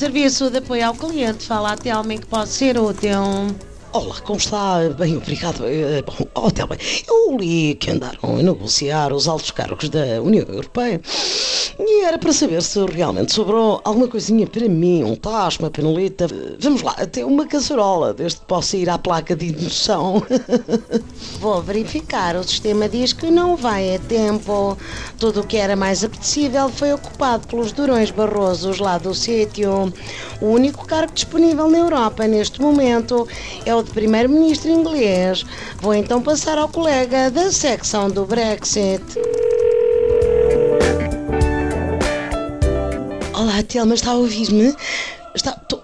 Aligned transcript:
serviço 0.00 0.48
de 0.48 0.56
apoio 0.56 0.86
ao 0.86 0.94
cliente. 0.94 1.44
Fala 1.44 1.72
até 1.72 1.90
alguém 1.90 2.16
que 2.16 2.26
pode 2.26 2.48
ser 2.48 2.78
útil. 2.78 3.20
Olá, 3.92 4.18
como 4.22 4.38
está? 4.38 4.88
Bem, 4.98 5.18
obrigado. 5.18 5.66
Eh, 5.66 6.00
Bom, 6.00 6.26
oh, 6.36 6.50
Telma, 6.50 6.78
eu 7.06 7.36
li 7.36 7.74
que 7.74 7.90
andaram 7.90 8.38
a 8.38 8.42
negociar 8.42 9.12
os 9.12 9.28
altos 9.28 9.50
cargos 9.50 9.90
da 9.90 10.22
União 10.22 10.46
Europeia 10.48 11.02
e 11.86 12.04
era 12.04 12.18
para 12.18 12.32
saber 12.32 12.62
se 12.62 12.78
realmente 12.86 13.32
sobrou 13.32 13.80
alguma 13.84 14.06
coisinha 14.06 14.46
para 14.46 14.68
mim, 14.68 15.02
um 15.02 15.16
tacho, 15.16 15.60
uma 15.60 15.70
panelita. 15.70 16.26
Vamos 16.58 16.82
lá, 16.82 16.94
até 16.98 17.24
uma 17.24 17.46
caçarola, 17.46 18.12
desde 18.12 18.40
que 18.40 18.46
possa 18.46 18.76
ir 18.76 18.90
à 18.90 18.98
placa 18.98 19.34
de 19.34 19.46
indução. 19.46 20.22
Vou 21.40 21.62
verificar. 21.62 22.36
O 22.36 22.44
sistema 22.44 22.88
diz 22.88 23.12
que 23.12 23.30
não 23.30 23.56
vai 23.56 23.94
a 23.94 23.98
tempo. 23.98 24.76
Tudo 25.18 25.40
o 25.40 25.46
que 25.46 25.56
era 25.56 25.74
mais 25.74 26.04
apetecível 26.04 26.68
foi 26.68 26.92
ocupado 26.92 27.46
pelos 27.46 27.72
durões 27.72 28.10
barrosos 28.10 28.78
lá 28.78 28.98
do 28.98 29.14
sítio. 29.14 29.92
O 30.40 30.46
único 30.46 30.86
cargo 30.86 31.12
disponível 31.12 31.68
na 31.70 31.78
Europa 31.78 32.26
neste 32.26 32.60
momento 32.60 33.26
é 33.64 33.74
o 33.74 33.82
de 33.82 33.90
primeiro-ministro 33.90 34.70
inglês. 34.70 35.44
Vou 35.80 35.94
então 35.94 36.20
passar 36.20 36.58
ao 36.58 36.68
colega 36.68 37.30
da 37.30 37.50
secção 37.50 38.10
do 38.10 38.24
Brexit. 38.24 39.02
Olá, 43.40 43.62
Telma, 43.62 43.94
está 43.94 44.10
a 44.10 44.16
ouvir-me? 44.16 44.76
Está, 45.34 45.52
estou, 45.52 45.79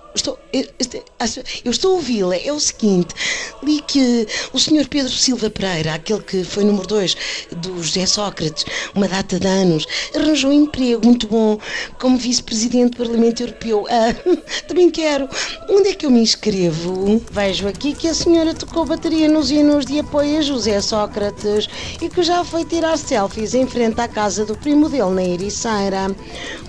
eu, 1.65 1.70
estou 1.70 1.92
a 1.92 1.95
ouvi-la. 1.96 2.37
É 2.37 2.52
o 2.52 2.60
seguinte, 2.60 3.15
li 3.62 3.80
que 3.83 4.27
o 4.52 4.59
Sr. 4.59 4.88
Pedro 4.88 5.13
Silva 5.13 5.51
Pereira, 5.51 5.95
aquele 5.95 6.23
que 6.23 6.45
foi 6.45 6.65
número 6.65 6.87
2 6.87 7.16
do 7.57 7.82
José 7.82 8.07
Sócrates, 8.07 8.65
uma 8.95 9.09
data 9.09 9.38
de 9.38 9.46
anos, 9.46 9.87
arranjou 10.15 10.51
um 10.51 10.65
emprego 10.65 11.04
muito 11.04 11.26
bom 11.26 11.59
como 11.98 12.16
vice-presidente 12.16 12.93
do 12.93 12.96
Parlamento 12.98 13.43
Europeu. 13.43 13.87
Ah, 13.90 14.15
também 14.68 14.90
quero. 14.90 15.29
Onde 15.68 15.90
é 15.90 15.95
que 15.95 16.07
eu 16.07 16.10
me 16.10 16.21
inscrevo? 16.21 17.20
Vejo 17.30 17.68
aqui 17.68 17.95
que 17.95 18.09
a 18.09 18.15
senhora 18.15 18.54
tocou 18.54 18.85
bateria 18.85 19.29
nos 19.29 19.51
hinos 19.51 19.85
de 19.85 19.98
apoio 19.98 20.38
a 20.38 20.43
José 20.43 20.80
Sócrates 20.80 21.68
e 22.01 22.09
que 22.09 22.23
já 22.23 22.45
foi 22.45 22.65
tirar 22.65 22.96
selfies 22.96 23.54
em 23.54 23.66
frente 23.66 24.01
à 24.01 24.09
casa 24.09 24.45
do 24.45 24.57
primo 24.57 24.88
dele 24.88 25.10
na 25.10 25.23
Ericeira. 25.23 26.15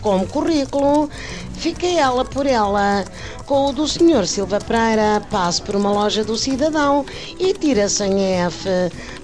Como 0.02 0.28
currículo, 0.28 1.10
fica 1.58 1.88
ela 1.88 2.24
por 2.24 2.46
ela. 2.46 3.04
Com 3.46 3.68
o 3.68 3.74
do 3.74 3.88
Sr. 3.88 4.26
Silva 4.28 4.60
Pereira, 4.60 5.22
passe 5.30 5.62
por 5.62 5.76
uma 5.76 5.92
loja 5.92 6.24
do 6.24 6.38
cidadão 6.38 7.06
e 7.40 7.54
tira 7.54 7.90
sem 7.90 8.36
F. 8.46 8.70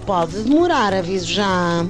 Pode 0.05 0.41
demorar, 0.43 0.93
aviso 0.93 1.27
já. 1.27 1.85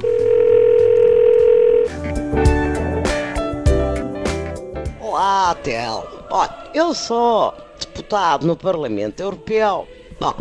Olá, 4.99 5.55
Telma. 5.63 6.07
Olha, 6.29 6.69
eu 6.73 6.93
sou 6.93 7.53
deputado 7.79 8.45
no 8.45 8.55
Parlamento 8.55 9.19
Europeu. 9.21 9.87
Bom, 10.19 10.33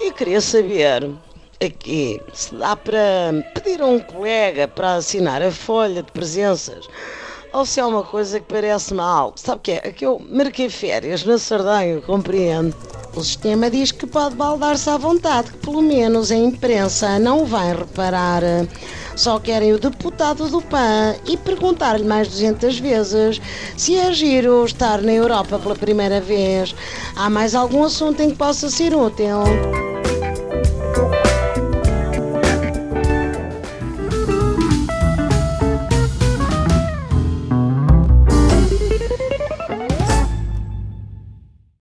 eu 0.00 0.12
queria 0.12 0.40
saber 0.40 1.08
aqui 1.64 2.20
se 2.32 2.54
dá 2.54 2.74
para 2.74 3.32
pedir 3.54 3.80
a 3.82 3.86
um 3.86 4.00
colega 4.00 4.66
para 4.66 4.94
assinar 4.94 5.42
a 5.42 5.50
folha 5.52 6.02
de 6.02 6.10
presenças 6.10 6.88
ou 7.52 7.66
se 7.66 7.80
é 7.80 7.84
uma 7.84 8.02
coisa 8.02 8.40
que 8.40 8.46
parece 8.46 8.94
mal. 8.94 9.32
Sabe 9.36 9.58
o 9.58 9.60
que 9.60 9.72
é? 9.72 9.80
É 9.84 9.92
que 9.92 10.04
eu 10.04 10.20
marquei 10.30 10.68
férias 10.68 11.24
na 11.24 11.38
Sardanha, 11.38 12.00
compreendo. 12.00 12.74
O 13.14 13.24
sistema 13.24 13.68
diz 13.68 13.90
que 13.90 14.06
pode 14.06 14.36
baldar-se 14.36 14.88
à 14.88 14.96
vontade, 14.96 15.50
que 15.50 15.58
pelo 15.58 15.82
menos 15.82 16.30
a 16.30 16.36
imprensa 16.36 17.18
não 17.18 17.44
vai 17.44 17.74
reparar. 17.74 18.42
Só 19.16 19.38
querem 19.38 19.72
o 19.72 19.78
deputado 19.78 20.48
do 20.48 20.62
PAN 20.62 21.16
e 21.26 21.36
perguntar-lhe 21.36 22.04
mais 22.04 22.28
200 22.28 22.78
vezes 22.78 23.40
se 23.76 23.96
é 23.96 24.12
giro 24.12 24.64
estar 24.64 25.02
na 25.02 25.12
Europa 25.12 25.58
pela 25.58 25.74
primeira 25.74 26.20
vez. 26.20 26.74
Há 27.16 27.28
mais 27.28 27.54
algum 27.54 27.84
assunto 27.84 28.20
em 28.22 28.30
que 28.30 28.36
possa 28.36 28.70
ser 28.70 28.94
útil? 28.94 29.89